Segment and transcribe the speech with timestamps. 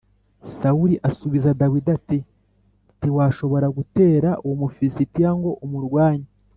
[0.57, 2.19] Sawuli asubiza Dawidi ati
[2.99, 6.27] “Ntiwashobora gutera uwo Mufilisitiya ngo umurwanye